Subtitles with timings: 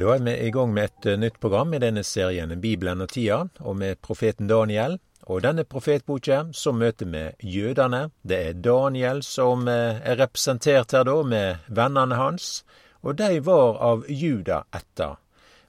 [0.00, 3.10] Da er vi i gang med et eh, nytt program i denne serien Bibelen og
[3.12, 4.94] tida, og med profeten Daniel.
[5.28, 8.06] Og denne profetboka så møter vi jødene.
[8.24, 12.62] Det er Daniel som eh, er representert her da, med vennene hans,
[13.04, 15.18] og de var av Juda etter.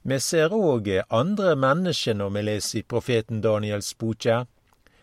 [0.08, 4.38] Vi ser òg andre mennesker når vi leser i profeten Daniels boke.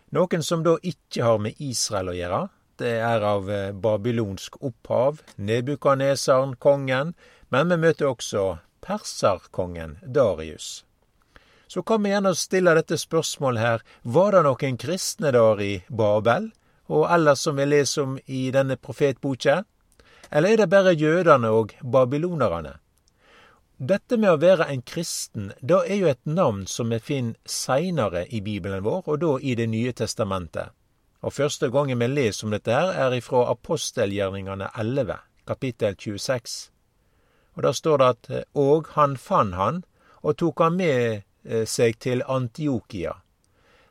[0.10, 2.42] Noen som da ikke har med Israel å gjøre.
[2.82, 7.14] Det er av eh, babylonsk opphav, Nebukanesaren, kongen,
[7.54, 8.48] men vi møter også
[8.82, 10.86] perserkongen Darius.
[11.68, 16.50] Så kan vi gjerne stille dette spørsmålet her, var det noen kristne der i Babel,
[16.90, 19.64] og ellers som vi leser om i denne profetboka?
[20.32, 22.80] Eller er det bare jødene og babylonerne?
[23.80, 28.26] Dette med å være en kristen, da er jo et navn som vi finner seinere
[28.28, 30.74] i Bibelen vår, og da i Det nye testamentet.
[31.22, 35.16] Og første gangen vi leser om dette her, er ifra apostelgjerningene 11,
[35.48, 36.72] kapittel 26.
[37.56, 39.84] Og Da står det at eh, Og han fann han,
[40.22, 43.14] og tok han med eh, seg til Antiokia.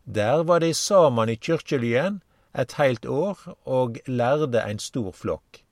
[0.05, 2.21] Der var de saman i kyrkjelyen
[2.55, 5.65] et heilt år og lærde ein stor flokk.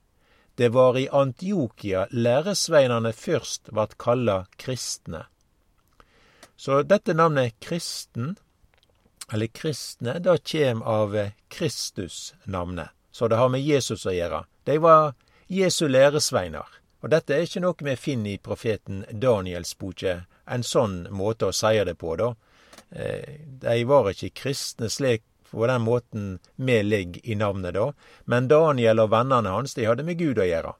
[0.57, 5.25] Det var i Antiokia læresveinane først vart kalla kristne.
[6.57, 8.37] Så dette navnet kristen,
[9.33, 12.89] eller kristne, da kjem av eh, Kristus-navnet.
[13.11, 14.43] Så det har med Jesus å gjøre.
[14.65, 15.13] De var
[15.47, 16.76] Jesu læresveinar.
[17.01, 21.55] Og dette er ikke noe vi finner i profeten Daniels boke, en sånn måte å
[21.55, 22.31] seie det på, da.
[22.89, 27.91] Eh, de var ikke kristne slik på den måten vi ligger i navnet, da.
[28.25, 30.73] Men Daniel og vennene hans, de hadde med Gud å gjøre.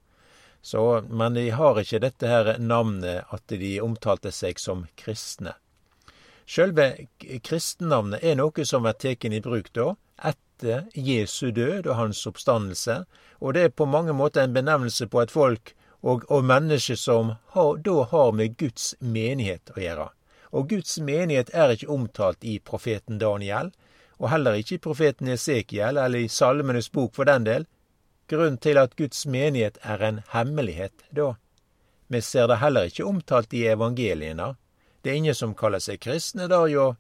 [0.62, 5.54] Så, men de har ikke dette her navnet at de omtalte seg som kristne.
[6.48, 7.08] Sjølve
[7.44, 13.02] kristennavnet er noe som er tatt i bruk da, etter Jesu død og hans oppstandelse,
[13.40, 17.34] og det er på mange måter en benevnelse på et folk og, og mennesker som
[17.54, 20.10] har, da har med Guds menighet å gjøre.
[20.56, 23.72] Og Guds menighet er ikke omtalt i profeten Daniel,
[24.18, 27.68] og heller ikke i profeten Esekiel eller i Salmenes bok for den del.
[28.28, 31.36] Grunnen til at Guds menighet er en hemmelighet, da.
[32.08, 34.56] Vi ser det heller ikke omtalt i evangeliene.
[35.02, 36.96] Det er ingen som kaller seg kristne, da jo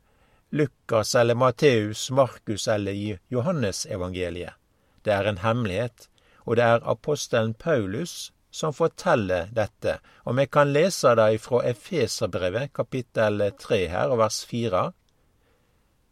[0.51, 4.55] Lukas eller Matteus, Markus eller i Johannesevangeliet.
[5.03, 6.07] Det er en hemmelighet,
[6.45, 12.71] og det er apostelen Paulus som forteller dette, og vi kan lese det fra Efeserbrevet,
[12.73, 14.85] kapittel 3 her, og vers 4.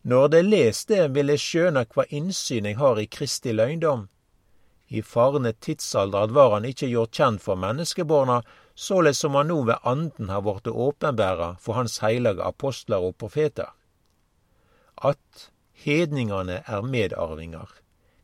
[0.06, 4.06] Når det les det, vil jeg skjøne hva innsyn jeg har i Kristi løgndom.
[4.94, 8.44] I farne tidsalder var han ikke gjort kjent for menneskeborna,
[8.76, 13.74] såleis som han nå ved anden har blitt åpenbæra for hans heilage apostler og profeter.
[15.02, 15.50] At
[15.86, 17.74] hedningane er medarvinger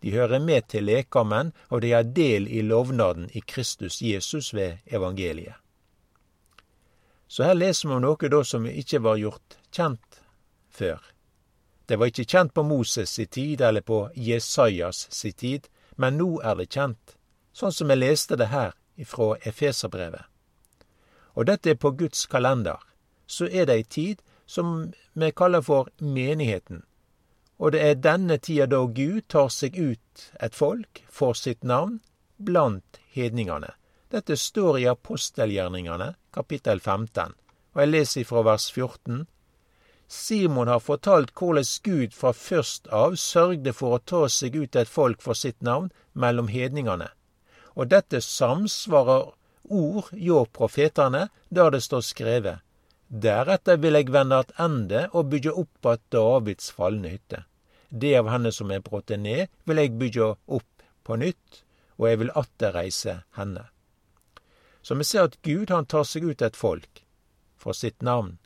[0.02, 4.78] de hører med til lekammen, og de har del i lovnaden i Kristus Jesus ved
[4.86, 5.56] evangeliet.
[7.28, 10.22] Så her leser vi om noe da som ikke var gjort kjent
[10.70, 11.00] før.
[11.88, 16.42] Det var ikke kjent på Moses' si tid eller på Jesajas si tid, men nå
[16.44, 17.16] er det kjent,
[17.54, 20.28] sånn som jeg leste det her ifra Efeserbrevet.
[21.36, 22.80] Og dette er på Guds kalender.
[23.28, 26.84] Så er det ei tid som vi kaller for menigheten,
[27.62, 32.00] og det er denne tida da Gud tar seg ut et folk for sitt navn
[32.42, 33.76] blant hedningene.
[34.10, 37.36] Dette står i apostelgjerningene, kapittel 15,
[37.74, 39.28] og jeg leser fra vers 14.
[40.12, 44.90] Simon har fortalt hvordan Gud fra først av sørgde for å ta seg ut et
[44.90, 47.12] folk for sitt navn mellom hedningene.
[47.78, 49.30] Og dette samsvarer
[49.70, 52.66] ord hjå profetene, der det står skrevet.
[53.08, 57.44] Deretter vil jeg vende attende og bygge opp att Davids falne hytte.
[57.92, 61.64] Det av henne som er brote ned, vil jeg bygge opp på nytt,
[62.00, 63.66] og jeg vil atterreise henne.
[64.82, 67.04] Så vi ser at Gud han tar seg ut et folk
[67.60, 68.38] for sitt navn,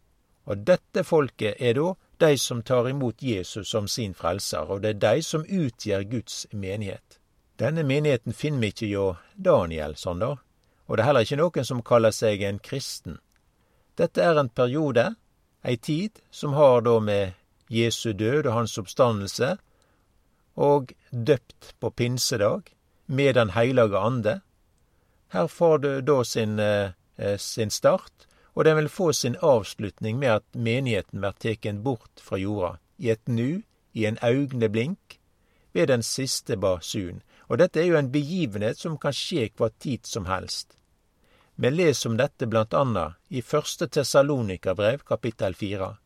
[0.49, 4.95] og dette folket er da de som tar imot Jesus som sin frelser, og det
[4.95, 7.19] er de som utgjør Guds menighet.
[7.59, 9.05] Denne menigheten finner vi ikke hjå
[9.35, 10.33] Daniel, sånn da,
[10.87, 13.19] og det er heller ikke noen som kaller seg en kristen.
[13.95, 15.13] Dette er en periode,
[15.63, 17.37] ei tid, som har da med
[17.69, 19.55] Jesu død og hans oppstandelse,
[20.55, 22.61] og døpt på pinsedag
[23.07, 24.41] med Den hellige ande.
[25.33, 26.91] Her får du da sin, eh,
[27.37, 32.37] sin start, og den vil få sin avslutning med at menigheten blir teken bort fra
[32.37, 33.61] jorda, i et nu,
[33.93, 35.19] i en augneblink,
[35.73, 37.21] ved den siste basun.
[37.47, 40.77] Og dette er jo en begivenhet som kan skje hva tid som helst.
[41.55, 45.97] Vi leser om dette blant annet i første Tessalonikabrev kapittel fire.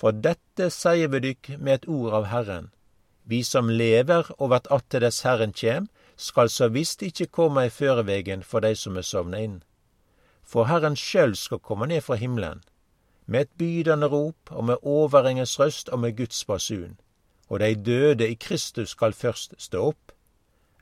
[0.00, 2.70] For dette sier vi dykk med et ord av Herren.
[3.28, 7.72] Vi som lever og vert til dess Herren kjem, skal så visst ikkje komme i
[7.72, 9.60] førevegen for dei som er sovna inn.
[10.50, 12.62] for Herren sjøl skal komme ned fra himmelen,
[13.26, 16.96] med et bydende rop og med overengens røst og med Guds basun,
[17.48, 20.12] og de døde i Kristus skal først stå opp.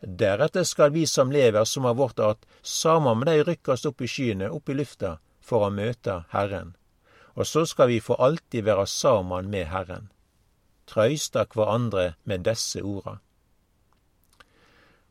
[0.01, 4.09] Deretter skal vi som lever som har vårt art, sammen med de rykkast opp i
[4.09, 6.73] skyene, opp i lufta, for å møte Herren.
[7.39, 10.11] Og så skal vi for alltid være saman med Herren.
[10.91, 13.19] Trøysta kvarandre med desse orda.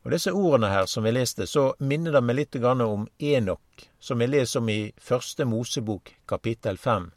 [0.03, 4.19] Og disse ordene her som vi leste, så minner det meg litt om Enok, som
[4.19, 7.11] vi leser om i Første Mosebok kapittel fem.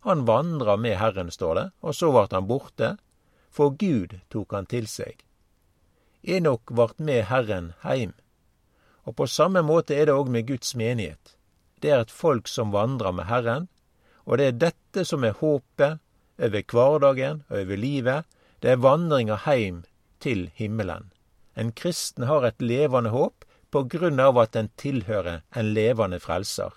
[0.00, 2.96] Han vandra med Herren, står det, og så vart han borte,
[3.50, 5.24] for Gud tok han til seg.
[6.22, 8.14] Enok vart med Herren heim.
[9.04, 11.36] Og på samme måte er det òg med Guds menighet.
[11.82, 13.68] Det er et folk som vandrer med Herren,
[14.30, 15.98] og det er dette som er håpet
[16.38, 18.28] over hverdagen og over livet.
[18.62, 19.82] Det er vandringa heim
[20.22, 21.10] til himmelen.
[21.58, 23.44] En kristen har et levende håp
[23.74, 26.70] på grunn av at den tilhører en levende frelser.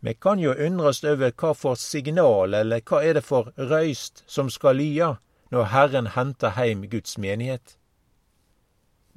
[0.00, 4.48] Vi kan jo undres over hva for signal, eller hva er det for røyst, som
[4.50, 5.16] skal lya
[5.50, 7.76] når Herren henter heim Guds menighet.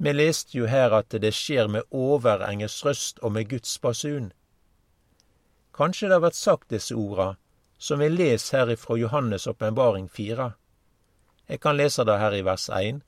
[0.02, 4.32] Vi leste jo her at det skjer med overengels røst og med Guds basun.
[5.72, 7.36] Kanskje det har vært sagt disse orda,
[7.78, 10.52] som vi leser her ifra Johannes' åpenbaring fire.
[11.48, 13.00] Jeg kan lese det her i vers 1.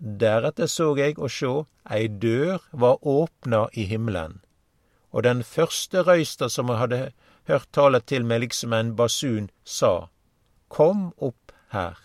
[0.00, 1.52] Deretter så jeg og sjå,
[1.84, 4.40] ei dør var åpna i himmelen,
[5.12, 7.00] og den første røysta som jeg hadde
[7.50, 10.08] hørt tale til meg liksom en basun, sa,
[10.68, 11.98] Kom opp her,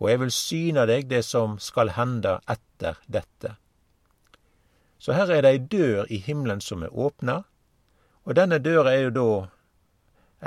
[0.00, 3.56] og jeg vil syne deg det som skal hende etter dette.
[4.98, 7.42] Så her er det ei dør i himmelen som er åpna,
[8.24, 9.28] og denne døra er jo da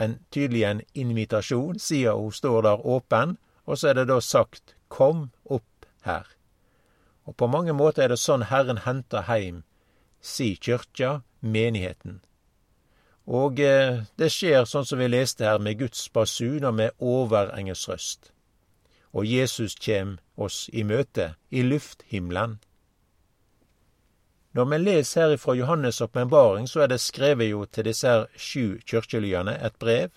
[0.04, 4.76] en, tydelig en invitasjon, siden hun står der åpen, og så er det da sagt
[4.88, 6.24] Kom opp her.
[7.26, 9.66] Og på mange måter er det sånn Herren henter heim
[10.22, 12.22] si kyrkja, menigheten.
[13.28, 17.88] Og eh, det skjer sånn som vi leste her, med Guds basun og med overengels
[17.90, 18.32] røst.
[19.12, 22.58] Og Jesus kjem oss i møte i lufthimmelen.
[24.52, 28.28] Når vi leser her ifra Johannes' åpenbaring, så er det skrevet jo til disse her
[28.36, 30.10] sju kirkelyene et brev.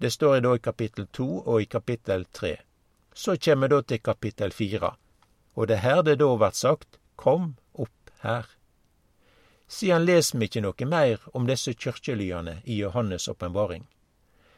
[0.00, 2.56] Det står da i kapittel to og i kapittel tre.
[3.14, 4.96] Så kjem vi da til kapittel fire
[5.58, 8.46] og det er her det da blir sagt Kom opp her.
[9.66, 13.88] Siden leser vi ikkje noe meir om desse kyrkjelyane i Johannes' åpenbaring.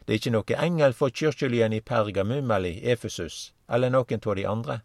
[0.05, 4.37] Det er ikkje noe engel for kyrkjelyane i Pergamum eller i Efesus eller nokon av
[4.37, 4.77] de andre.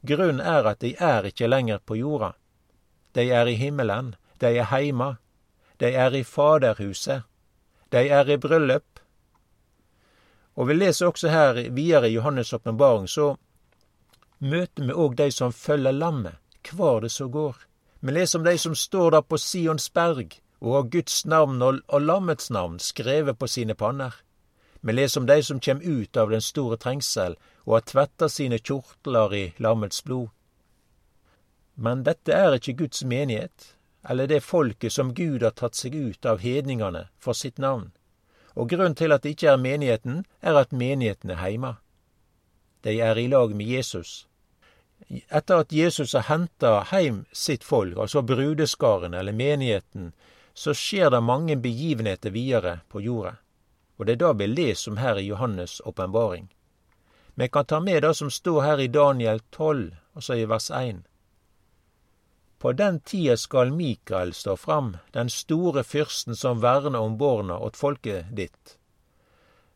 [0.00, 2.32] Grunnen er at de er ikkje lenger på jorda.
[3.14, 5.16] De er i himmelen, de er heima,
[5.80, 7.22] de er i Faderhuset,
[7.92, 9.00] de er i bryllup.
[10.56, 13.36] Og vi leser også her videre i Johannes' åpenbaring, så
[14.38, 17.56] møter vi òg dei som følger lammet, kvar det så går.
[18.00, 22.00] Vi leser om dei som står der på Sions berg og har Guds navn og,
[22.00, 24.14] lammets navn skrevet på sine panner.
[24.80, 28.58] Vi leser om dei som kjem ut av den store trengsel og har tvetta sine
[28.58, 30.30] kjortler i lammets blod.
[31.74, 33.76] Men dette er ikke Guds menighet,
[34.08, 37.92] eller det folket som Gud har tatt seg ut av hedningene for sitt navn.
[38.54, 41.76] Og grunnen til at det ikke er menigheten, er at menigheten er heima.
[42.84, 44.26] De er i lag med Jesus,
[45.10, 50.12] etter at Jesus har henta heim sitt folk, altså brudeskaren eller menigheten,
[50.54, 53.36] så skjer det mange begivenheter videre på jorda.
[53.96, 56.48] Og det er da vi leser om her i Johannes' åpenbaring.
[57.34, 61.02] Vi kan ta med det som står her i Daniel 12, altså i vers 1.
[62.62, 67.76] På den tida skal Mikael stå fram, den store fyrsten som verner om borna åt
[67.76, 68.76] folket ditt.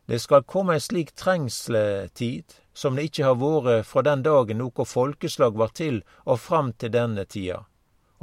[0.05, 4.85] Det skal komme ei slik trengsletid, som det ikkje har vore fra den dagen noko
[4.87, 7.65] folkeslag var til og fram til denne tida.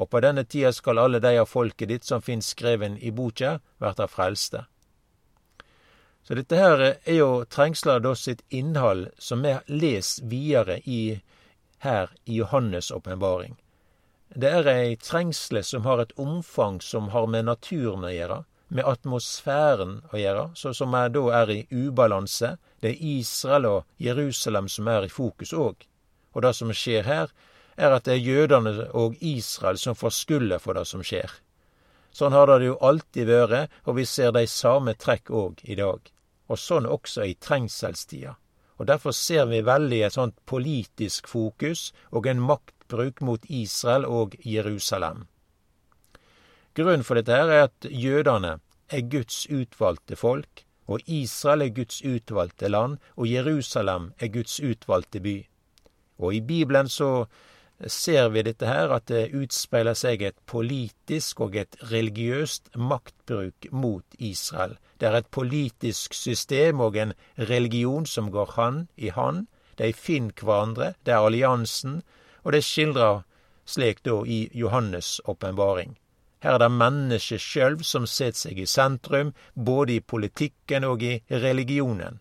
[0.01, 3.59] Og på denne tida skal alle dei av folket ditt som finst skreven i boka,
[3.85, 4.63] verta frelste.
[6.23, 11.21] Så dette her er jo trengsla da sitt innhold, som vi les videre i,
[11.85, 13.59] her i Johannes' åpenbaring.
[14.35, 18.39] Det er ei trengsle som har et omfang som har med naturen å gjøre,
[18.75, 22.57] med atmosfæren å gjøre, så som er, da er i ubalanse.
[22.83, 25.87] Det er Israel og Jerusalem som er i fokus òg.
[26.35, 27.31] Og det som skjer her,
[27.77, 31.31] er at det er jødene og Israel som får skylda for det som skjer.
[32.11, 36.03] Sånn har det jo alltid vært, og vi ser de samme trekk òg i dag.
[36.51, 38.35] Og sånn også i trengselstida.
[38.83, 42.43] Og derfor ser vi veldig et sånt politisk fokus og en
[42.85, 45.27] maktbruk mot Israel og Jerusalem.
[46.75, 48.61] Grunnen for dette her er at jødene
[48.91, 55.21] er Guds utvalgte folk, og Israel er Guds utvalgte land, og Jerusalem er Guds utvalgte
[55.21, 55.47] by.
[56.19, 57.27] Og i Bibelen så
[57.87, 64.05] ser vi dette her, at det utspeiler seg et politisk og et religiøst maktbruk mot
[64.19, 64.77] Israel.
[65.01, 69.47] Det er et politisk system og en religion som går hand i hand.
[69.79, 72.03] De finner hverandre, det er alliansen,
[72.45, 73.23] og det skildrer
[73.65, 75.97] slik da i Johannes' åpenbaring.
[76.45, 81.15] Her er det mennesket sjøl som setter seg i sentrum, både i politikken og i
[81.31, 82.21] religionen.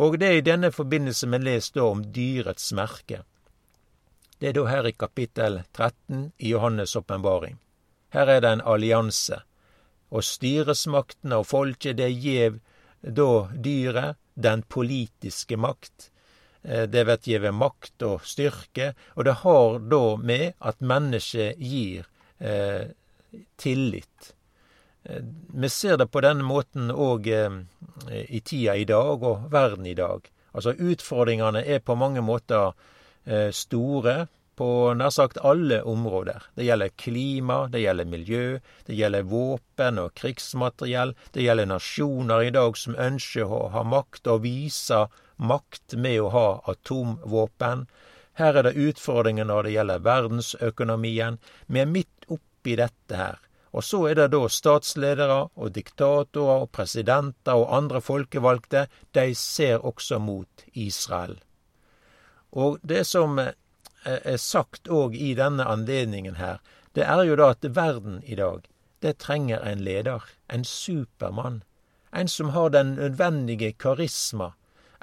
[0.00, 3.20] Og det er i denne forbindelse vi leser om dyrets merke.
[4.40, 7.58] Det er da her i kapittel 13 i Johannes' åpenbaring.
[8.16, 9.42] Her er det en allianse.
[10.10, 12.56] Og styresmaktene og folket, det gjev
[13.02, 16.09] da dyret den politiske makt.
[16.62, 22.08] Eh, det blir gjeve makt og styrke, og det har da med at mennesket gir
[22.38, 22.92] eh,
[23.56, 24.34] tillit.
[25.04, 25.22] Eh,
[25.54, 27.60] vi ser det på denne måten òg eh,
[28.28, 30.28] i tida i dag og verden i dag.
[30.52, 32.72] Altså utfordringene er på mange måter
[33.54, 34.14] store
[34.60, 36.42] på nær sagt alle områder.
[36.54, 38.46] Det gjelder klima, det gjelder miljø,
[38.84, 41.14] det gjelder våpen og krigsmateriell.
[41.32, 45.06] Det gjelder nasjoner i dag som ønsker å ha makt og vise
[45.40, 47.86] makt med å ha atomvåpen.
[48.36, 51.38] Her er det utfordringer når det gjelder verdensøkonomien.
[51.66, 53.40] Vi er midt oppi dette her.
[53.72, 58.90] Og så er det da statsledere og diktatorer og presidenter og andre folkevalgte.
[59.16, 61.38] De ser også mot Israel.
[62.52, 63.40] Og det som
[64.04, 66.60] er sagt òg i denne anledningen her,
[66.94, 68.64] det er jo da at verden i dag,
[69.02, 71.62] det trenger en leder, en supermann.
[72.12, 74.52] En som har den nødvendige karisma,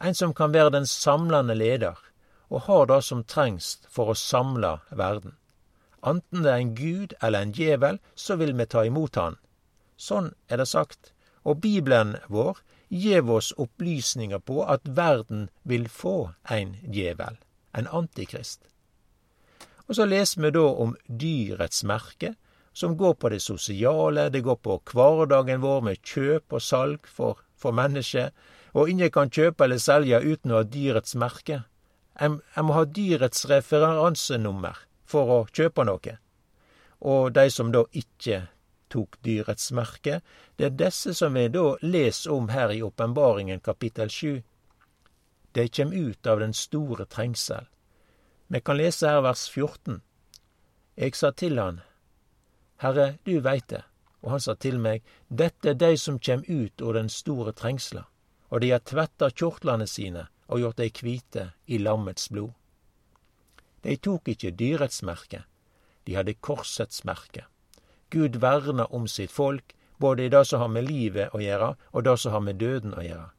[0.04, 1.96] en som kan være den samlende leder,
[2.50, 5.36] og har det som trengs for å samle verden.
[6.04, 9.38] Anten det er en gud eller en djevel, så vil vi ta imot han.
[9.98, 11.12] Sånn er det sagt,
[11.44, 17.40] og Bibelen vår gjev oss opplysninger på at verden vil få en djevel,
[17.74, 18.62] en antikrist.
[19.88, 22.34] Og så leser vi da om dyrets merke,
[22.74, 27.40] som går på det sosiale, det går på hverdagen vår med kjøp og salg for,
[27.56, 28.36] for mennesket,
[28.78, 31.64] og ingen kan kjøpe eller selge uten å ha dyrets merke.
[32.20, 36.20] En, må ha dyrets referansenummer for å kjøpe noe.
[37.02, 38.44] Og de som da ikke
[38.90, 40.22] tok dyrets merke.
[40.56, 44.42] Det er disse som vi da leser om her i Åpenbaringen kapittel sju.
[45.52, 47.68] De kjem ut av den store trengsel.
[48.48, 50.02] Vi kan lese her vers 14.
[50.96, 51.82] Jeg sa til han,
[52.80, 53.84] Herre, du veit det.
[54.22, 58.06] Og han sa til meg, Dette er dei som kjem ut av den store trengsla,
[58.50, 62.54] og dei har tvetta kjortlane sine og gjort dei kvite i lammets blod.
[63.84, 65.44] De tok ikkje dyrets merke,
[66.08, 67.46] de hadde korsets merke.
[68.10, 72.04] Gud verna om sitt folk, både i det som har med livet å gjøre, og
[72.04, 73.30] det som har med døden å gjøre.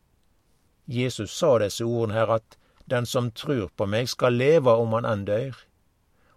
[0.87, 2.57] Jesus sa disse ordene her at
[2.91, 5.57] den som trur på meg, skal leve om han enn dør,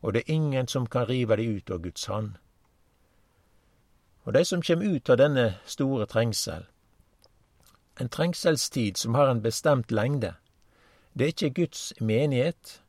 [0.01, 2.35] og det er ingen som kan rive de ut av Guds hand.
[4.23, 6.67] Og de som kjem ut av denne store trengsel,
[7.99, 10.33] en trengselstid som har en bestemt lengde,
[11.13, 12.81] det er ikke Guds menighet,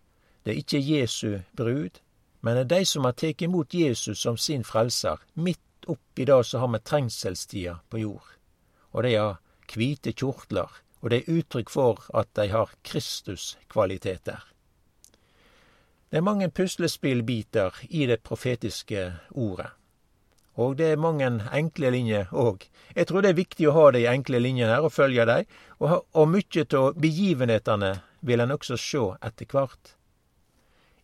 [0.45, 2.01] det er ikke Jesu brud,
[2.41, 6.39] men det er dei som har tatt imot Jesus som sin frelser, midt oppi det
[6.47, 8.29] som har med trengselstida på jord.
[8.93, 9.41] Og dei har
[9.71, 10.71] kvite kjortlar,
[11.03, 14.41] og det er uttrykk for at de har Kristus-kvaliteter.
[16.11, 19.71] Det er mange puslespillbiter i det profetiske ordet.
[20.55, 22.67] Og det er mange enkle linjer òg.
[22.95, 25.49] Jeg tror det er viktig å ha de enkle linjene her og følge dem,
[25.81, 29.95] og, og mykje av begivenhetene vil en også sjå etter hvert.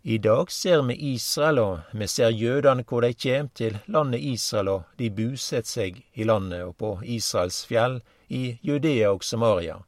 [0.04, 4.68] I dag ser vi Israel, og vi ser jødene hvor de kjem til landet Israel,
[4.68, 9.80] og de busetter seg i landet og på Israels fjell, i Judea og Samaria.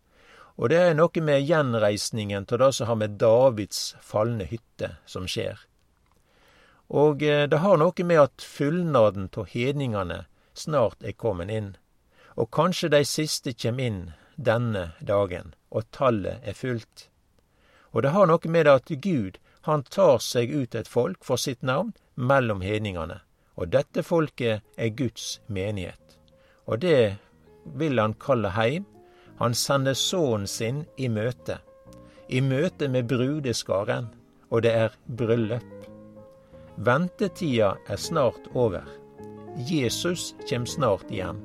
[0.60, 5.28] Og det er noe med gjenreisningen av det som har med Davids falne hytte som
[5.28, 5.60] skjer.
[6.90, 11.70] Og eh, det har noe med at fullnaden av hedningene snart er kommet inn.
[12.36, 14.02] Og kanskje de siste kjem inn
[14.36, 17.08] denne dagen, og tallet er fullt.
[17.92, 21.62] Og det har noe med at Gud han tar seg ut et folk for sitt
[21.62, 23.20] navn mellom hedningene,
[23.56, 26.16] og dette folket er Guds menighet.
[26.66, 27.18] Og det
[27.64, 28.86] vil han kalle heim.
[29.40, 31.58] Han sender sønnen sin i møte,
[32.28, 34.10] i møte med brudeskaren,
[34.50, 35.86] og det er bryllup.
[36.76, 38.84] Ventetida er snart over.
[39.68, 41.40] Jesus kjem snart igjen.